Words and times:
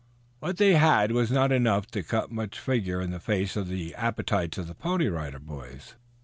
What 0.39 0.57
they 0.57 0.73
had 0.73 1.11
was 1.11 1.29
not 1.29 1.51
enough 1.51 1.85
to 1.91 2.01
cut 2.01 2.31
much 2.31 2.57
figure 2.57 3.01
in 3.01 3.11
the 3.11 3.19
face 3.19 3.55
of 3.55 3.67
the 3.67 3.93
appetites 3.93 4.57
of 4.57 4.65
the 4.65 4.73
Pony 4.73 5.09
Rider 5.09 5.37
Boys. 5.37 5.93